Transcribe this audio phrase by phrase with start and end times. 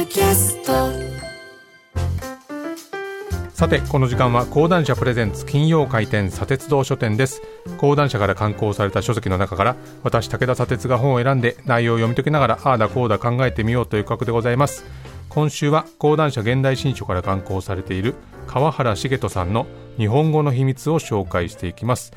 [0.00, 0.72] ドキャスト。
[3.50, 7.42] さてこの時間は講談社プレゼンツ金曜回転砂鉄道書店です。
[7.76, 14.86] 講談社から刊行された書籍の中から私武田砂鉄が本を選んで内容を読み解きながらああだこうだ考えてみようという企画でございます。
[15.28, 18.14] 今週は講談社現代新書から刊行されている
[18.46, 19.66] 川原茂人さんの
[19.98, 22.14] 日本語の秘密を紹介していきます。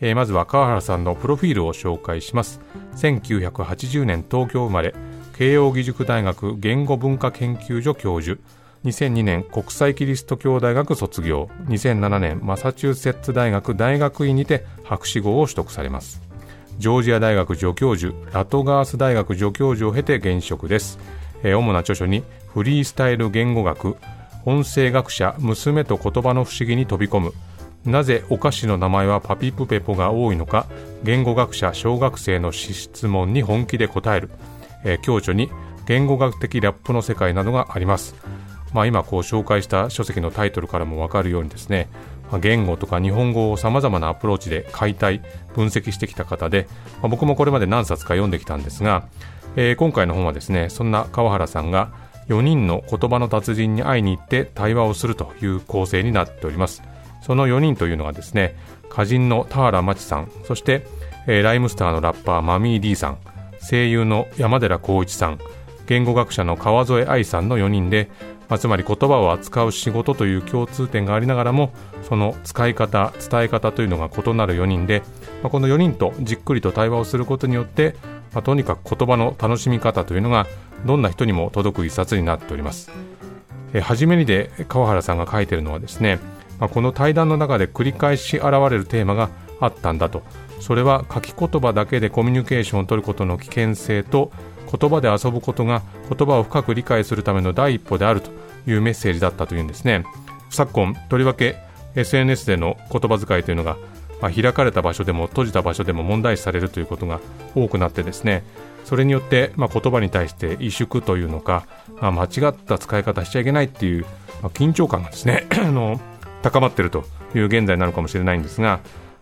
[0.00, 2.60] えー、まずは川原さんのプロフィールを紹介します。
[2.96, 4.94] 1980年東京生まれ。
[5.38, 8.38] 慶應義塾大学言語文化研究所教授。
[8.86, 11.50] 2002年国際キリスト教大学卒業。
[11.68, 16.22] 2007年マサチューセッツ大学大学院にて博士号を取得されます。
[16.78, 20.98] ジョージア大学助教授ラトガース大学助教授を経て現職です、
[21.42, 23.96] えー、主な著書にフリースタイル言語学
[24.44, 27.32] 音声学者娘と言葉の不思議に飛び込む。
[27.84, 30.66] なぜお菓子の名前はパピプペポが多いのか
[31.04, 34.30] 言語学者小学生の質問に本気で答える、
[34.84, 35.50] えー、共著に
[35.86, 38.14] 言語学的ラップの世界などがあります、
[38.72, 41.88] まあ、今こう紹介した書籍のタイトルからも分かるようにですね
[42.30, 45.20] ま言語とか日本語をさまざまなアプローチで解体
[45.54, 46.66] 分析してきた方で、
[47.00, 49.06] まあ、僕もこれまで何冊か読んできたんですが、
[49.54, 51.92] えー、今回の本はですねそんな川原さんが
[52.28, 56.82] 4人の言葉の達人に会いに行って対話をするという構成になっております。
[57.26, 58.56] その4人というのがですね
[58.90, 60.86] 歌人の田原町さんそして、
[61.26, 63.18] えー、ライムスターのラッパーマミー D さん
[63.68, 65.38] 声優の山寺宏一さん
[65.86, 68.10] 言語学者の川添愛さんの4人で、
[68.48, 71.72] まあ、つまり言葉を扱う仕事という共通点がありながらも
[72.08, 75.02] その使い方伝え方というのが異なる4人で、
[75.42, 77.96] まあ、この4人とじっくりと対話をすることによって、
[78.32, 80.46] まあ、とにかく言葉の楽しみ方というのが
[80.84, 82.90] どんな人にも届く一冊になっております。
[83.72, 86.20] え初めにで川原さんが書いてるのはですね
[86.58, 89.30] ま、この対談の中で繰り返し現れるテーマが
[89.60, 90.22] あったんだと。
[90.60, 94.32] それは書き言葉だけでコミュニケーションを取ることの危険性と
[94.66, 98.30] 言葉で遊ぶことが言葉を深く理解するための第一歩であると
[98.66, 100.04] いうメッセージだったというんですね。
[100.50, 101.56] 昨今とりわけ
[101.94, 103.76] SNS での言葉遣いというのが、
[104.20, 107.20] まあ、開かれた場所でも閉じた場所でも問題視されるということが
[107.54, 108.44] 多くなってですね。
[108.84, 111.66] それによって、まあ、言葉に対して萎縮というのか、
[112.00, 114.06] まあ、間違った使い方しちゃいけないっていう、
[114.42, 115.46] ま、緊張感がですね
[116.42, 117.04] 高まっていると
[117.34, 118.80] いう現在なのかもしれないんですが、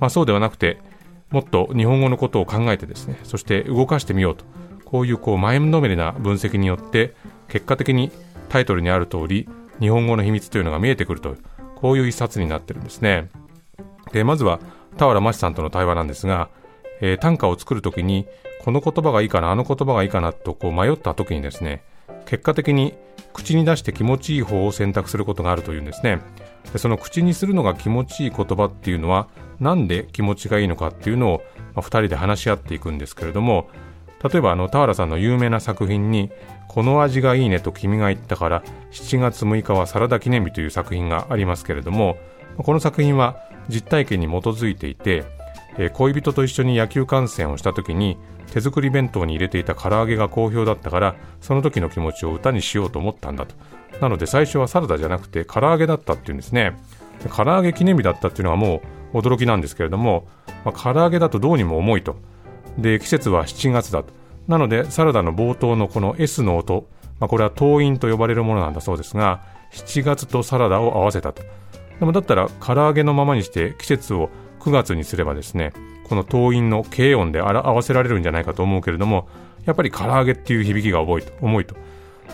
[0.00, 0.78] まあ、そうではなくて
[1.30, 4.44] もっと日本語のことを考えてですねそして動かしてみようと。
[4.84, 7.14] こういうこう前のめりな分析によって
[7.48, 8.12] 結果的に
[8.48, 9.48] タイトルにある通り
[9.80, 11.36] 日本語の秘密というのが見えてくると
[11.74, 13.28] こういう一冊になってるんですね。
[14.12, 14.60] でまずは
[14.96, 16.48] 田原真史さんとの対話なんですが、
[17.00, 18.26] えー、短歌を作るときに
[18.64, 21.82] この言葉がいいかなあの言葉がいいかなとこう迷った時にですね
[22.24, 22.94] 結果的に
[23.34, 26.20] 口に出して気持ちいい方を選択することがあるというんですね。
[26.76, 29.28] その口にするのが気持ちいい言葉っていうのは
[29.60, 31.42] なんで気持ちがいいのかっていうのを、
[31.74, 33.68] まあ、2人で話し合っていくんですけれども
[34.22, 36.30] 例えばあの田原さんの有名な作品に
[36.68, 42.18] 「この味がいいねと君が言ったから7月6日はサラダ記念日」という作品がありますけれども
[42.58, 43.36] この作品は
[43.68, 45.24] 実体験に基づいていて、
[45.78, 48.16] え恋人と一緒に野球観戦をした時に
[48.52, 53.54] 手作り弁当に入れていた唐揚げが好評だったからその時の気持ちを歌にしようと思ったんだと。
[54.00, 56.76] なので最初はサラダじゃなくて唐揚げだったっていうんですね。
[57.34, 58.82] 唐揚げ記念日だったっていうのはも
[59.12, 60.26] う驚きなんですけれども、
[60.64, 62.16] まあ、唐揚げだとどうにも重いと。
[62.78, 64.12] で季節は7月だと。
[64.48, 66.86] なのでサラダの冒頭のこの S の音、
[67.18, 71.42] まあ、これは党員と呼ばれるものなんだそうですが7月とサラダを合わせたと。
[71.98, 74.30] でもだったら唐揚げのままにして季節を
[74.66, 75.72] 9月にすればですね
[76.04, 79.28] この党員の軽音で合わせられるんじゃないかと思うけれども
[79.64, 81.76] やっぱり唐揚げっていう響きが重いと重いと。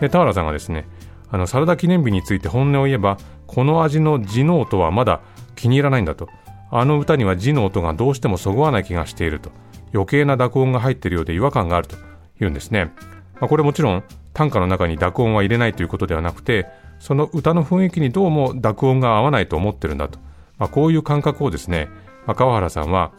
[0.00, 0.86] で田原さんがですね
[1.30, 5.20] あのサラダ記念日について本音を言えばこの味の字の音はまだ
[5.56, 6.28] 気に入らないんだと。
[6.70, 9.50] あの歌には字の音がどうしてもそぐわない気がしていると。
[9.94, 11.96] 余計な濁音が入っているようで違和感があると。
[12.38, 12.92] 言うんですね、
[13.40, 16.66] まあ、これもちろん短歌の中に濁音は入れないということではなくて
[17.00, 20.18] その歌の雰囲気にどうも濁音が合わないと思ってるんだと、
[20.58, 21.88] まあ、こういう感覚をですね、
[22.34, 23.12] 川原さんは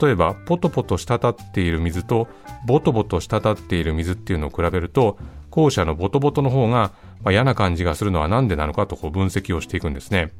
[0.00, 2.28] 例えばポトポト滴っている水と
[2.66, 5.18] ボトボト滴っている水っていうのを比べると
[5.50, 6.92] 後者のボトボトの方が
[7.22, 10.30] まあ、嫌な感じがするのは何でなのかとこう分析をしていくんですね。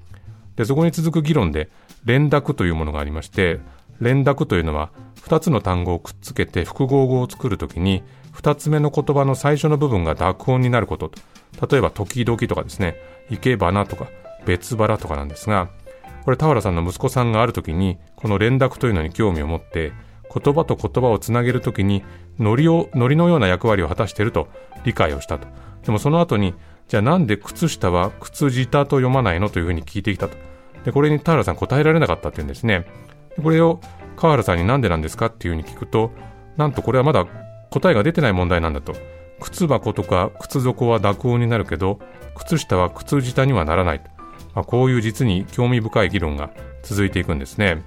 [0.56, 1.68] で、そこに続く議論で
[2.04, 3.60] 連絡というものがありまして、
[4.00, 4.90] 連絡というのは
[5.22, 8.02] 2つの単語をくっつけて複合語を作るときに
[8.34, 11.10] 2つ目の言葉の最初の部分が濁音になること
[11.66, 12.96] 例えば時々とかですね
[13.30, 14.08] 生け花とか
[14.44, 15.70] 別腹とかなんですが
[16.26, 19.92] これ田原さんの息子さんがある時にこの連絡というのに興味を持って
[20.32, 22.04] 言葉と言葉をつなげるときに
[22.38, 24.48] ノリをノリのような役割を果たしていると
[24.84, 25.46] 理解をしたと
[25.86, 26.54] でもその後に、
[26.88, 30.36] じゃあなんで靴下は靴下と読まないのというふうに聞いてきたと。
[30.84, 32.86] で、これに田原さん答えられなかったっていうんですね。
[33.40, 33.80] これを
[34.16, 36.10] 川原さんになんでなんですかっていうふうに聞くと、
[36.56, 37.26] なんとこれはまだ
[37.70, 38.94] 答えが出てない問題なんだと。
[39.38, 42.00] 靴箱とか靴底は濁音になるけど
[42.34, 44.00] 靴下は靴下にはならない、
[44.54, 46.50] まあ、こういう実に興味深い議論が
[46.82, 47.82] 続いていくんですね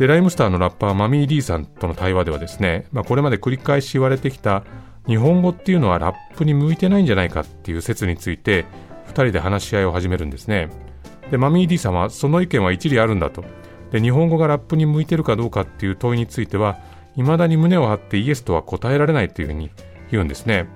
[0.00, 4.64] でライムスターのラッパーマミー・リーさんとの対話ではですね、まあ、これまで繰り返し言われてきた
[5.06, 8.64] 日本語っていうのはラップに向いてないんじゃないかっていう説について
[9.08, 10.70] 2人で話し合いを始めるんですね。
[11.30, 13.44] でマミー・リーさんはその意見は一理あるんだと。
[13.92, 16.78] で日本語がラップに向いてるかどうかっていう問いについては
[17.16, 19.68] 未だに胸を張ってイエスとは答えられないというふうに
[20.10, 20.66] 言うんですね。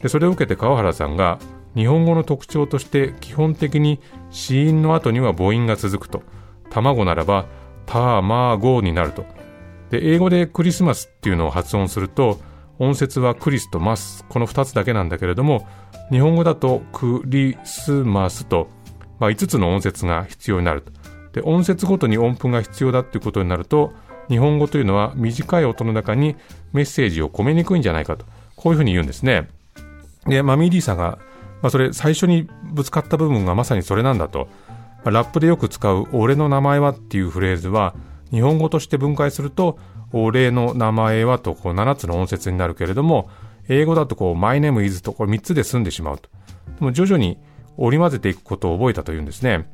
[0.00, 1.40] でそれを受けて川原さんが
[1.74, 3.98] 日本語の特徴として基本的に
[4.30, 6.22] 子音の後には母音が続くと。
[6.70, 7.46] 卵ならば
[7.90, 9.24] たまごになると。
[9.90, 12.40] で英語でクリスマスっていうのを発音すると
[12.78, 15.66] 音節はクリスとマスこの2つだけなんだけれども
[16.10, 18.68] 日本語だとクリスマスと、
[19.18, 20.92] まあ、5つの音節が必要になると。
[21.32, 23.92] で音節ごとに音符が必要だっていうことになると
[24.28, 26.36] 日本語というのは短い音の中に
[26.72, 28.24] メッセージを込めにくいんじゃないかと。
[28.54, 29.48] こういうふうに言うんですね。
[30.26, 31.18] でマミー・ディさんが、
[31.62, 34.48] まあ、それ最初にぶつかった部分がまさにそれなんだと。
[35.04, 37.94] ラップでよく使う「俺の名前は」っていうフレーズは
[38.30, 39.78] 日本語として分解すると
[40.12, 43.30] 「俺の名前は」とこう7つの音節になるけれども
[43.68, 46.28] 英語だとこう「My name is」とこれ3つで済んでしまうと。
[46.78, 47.38] でも徐々に
[47.76, 49.70] 織り交ぜていくことを覚えたというんですね。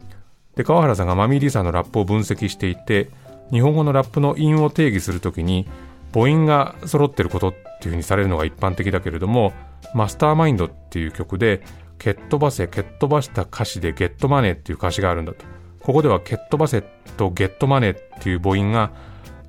[0.55, 3.11] で川原さんがマミー・リーさんのラップを分析していて
[3.51, 5.67] 日本語のラップの韻を定義するときに
[6.13, 9.53] 母音が揃ってることっていうふうにされるのが一般的だけれども
[9.95, 11.63] マスターマインドっていう曲で
[11.99, 15.45] 蹴っ飛ばせ蹴っ飛ばした歌詞でゲットマネーっていう歌詞があるんだと。
[15.81, 16.83] ここでは蹴っ飛ばせ
[17.17, 18.91] とゲットマネーっていう母音が、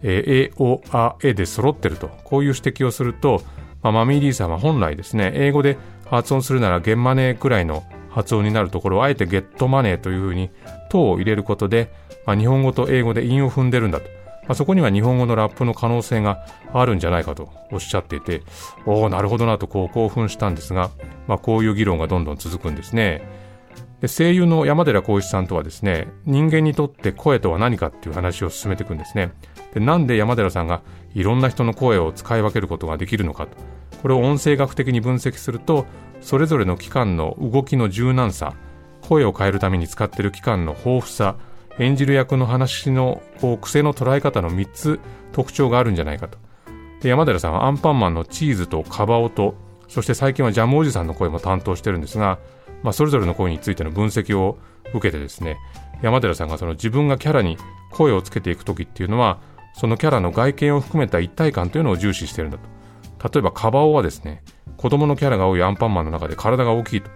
[0.04, 2.10] えー、A、O、A、E で揃ってると。
[2.24, 3.42] こういう指摘をすると、
[3.82, 10.50] まあ、マミー・リーさんは本来ですね英語で発音するならゲンマネーくらいの発音になるところをあえてゲットマネーというふうに
[10.90, 11.92] 「と」を入れることで、
[12.26, 14.10] まあ、日本語と英語で韻を踏んでるんだと、
[14.48, 18.44] まあ、そこには日本語のラップの可能性があるんじゃないかとおっしゃっていて
[18.86, 20.90] おおなるほどなとこう興奮したんですが、
[21.28, 23.22] まあ、こういう議論がどんどん続くんですね。
[24.02, 29.32] で声優の山寺宏一さんとはですね人間にとって声とは何かっていう話を進めていくんですね。
[29.74, 30.82] でなんで山寺さんが
[31.14, 33.58] いろんな人の声を使い分けることができるのかと。
[34.02, 35.88] これを音声学的に分析すると
[36.22, 38.54] それぞれの器官の動きの柔軟さ
[39.02, 41.36] 声を変えるために使っている器官の豊富さ
[41.80, 45.00] 演じる役の話のこう癖の捉え方の3つ
[45.32, 46.38] 特徴があるんじゃないかと
[47.02, 49.56] で山寺さんはアンパンマンのチーズとカバオと
[49.88, 52.40] そして最近はジャムおじさんの声も担当してるんですが、
[52.84, 54.58] まあ、それぞれの声についての分析を
[54.94, 55.58] 受けてですね
[56.02, 57.58] 山寺さんがその自分がキャラに
[57.92, 59.40] 声をつけていく時っていうのは
[59.76, 64.44] そのキャラの外見を含めた一体感というのを重視してるんだと例えばカバオはですね
[64.78, 67.10] 子供のキャラが多いアンパンマンの中で体が大きいと。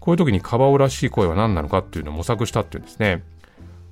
[0.00, 3.22] こういう時にカバオらしい声は何なのかっていうのを模索したっていうんですね。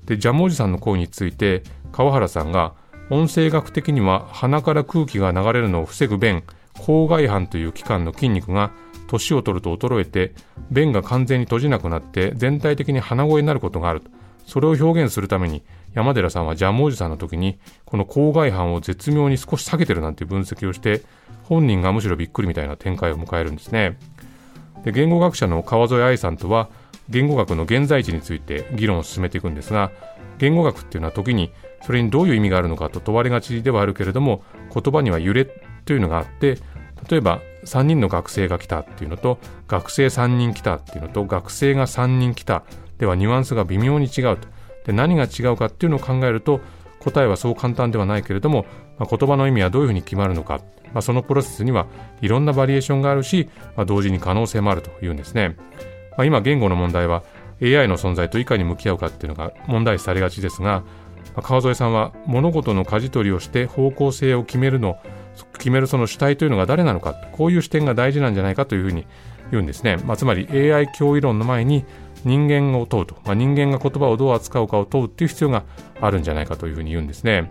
[0.04, 1.62] で、ジャムおじさんの声について、
[1.92, 2.74] 川原さんが、
[3.10, 6.44] 音声学的には鼻から空気が流れるのを防ぐ弁、
[6.78, 8.72] 口外斑という器官の筋肉が
[9.06, 10.34] 年を取ると衰えて、
[10.70, 14.02] 弁が完全に閉じなくなって全体的に鼻声になることがある。
[14.46, 15.62] それを表現するために
[15.94, 21.02] 山寺さんはジャムおじさんの時にこの口外斑を絶妙に少し下げてるなんて分析をして
[21.44, 23.98] 本人がむしろびっくりみたいな展開を迎えるんですね
[24.84, 26.70] で言語学者の川添愛さんとは
[27.08, 29.90] 言語学の現在地について議論を進めていくんですが
[30.38, 31.52] 言語学っていうのは時に
[31.84, 35.46] それにどういう意味があるのかと問われがちではあるけれども言葉には揺れ
[35.84, 36.58] というのがあって
[37.08, 39.38] 例えば3人の学生が来たっていうのと
[39.68, 42.64] 学生3人来たっていうのと学生が3人来た
[42.98, 44.48] ではニュアンスが微妙に違うと。
[44.84, 46.60] で何が違うかっていうのを考えると
[47.00, 48.64] 答えはそう簡単ではないけれども、
[48.98, 50.60] まあ、言葉の意味はどういうふうに決まるのか、
[50.92, 51.86] まあ、そのプロセスには
[52.20, 55.56] いろんなバリエーションがあるし、まあ、同時に可能性もあるというんですね、
[56.16, 57.22] まあ、今言語の問題は
[57.62, 60.82] AI の存在といかに向き合うかっていうのが問題視されがちですが、
[61.34, 64.98] まあ、川添さんは物事の舵取りをして方向性を決めるの
[65.54, 69.06] 決めるその主体というのが誰なのかこういう視点が大事なんじゃないかというふうに
[69.50, 71.84] 言うんですね、まあ、つまり AI 脅威論の前に
[72.24, 75.64] 人間を問うと、まあ、人間が言葉をどう扱うかを問うっていう必要が
[76.00, 77.50] あるんじゃないかというふうに言うんですね。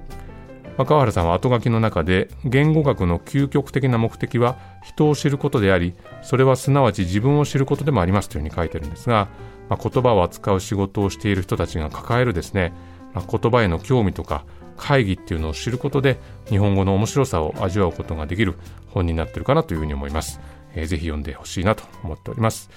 [0.78, 9.28] 川原さんは後書きの中で言語学の究極的な目的は人を知ることでありそれはすなわち自分を知ることでもありますというふうに書いてるんですが、
[9.70, 12.74] まあ、言葉を扱う仕事をしている人たちが抱えるですね、
[13.14, 14.46] まあ、言葉への興味とか
[14.78, 16.18] 会議っていうのを知ることで
[16.50, 18.56] 日本語の面白さを味わうことができる
[18.88, 20.40] 本になってるかなというふうに思います、
[20.74, 22.70] えー、ぜひ読んでほしいなと思っております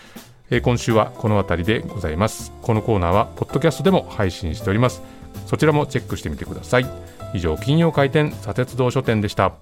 [0.51, 2.53] えー、今週はこの辺りでございます。
[2.61, 5.03] このコーナーは、ポッドキャストでも配信しております。
[5.47, 6.87] そちらもチェックしてみてください。
[7.35, 9.55] 以上、金曜回転、砂鉄道書店でした。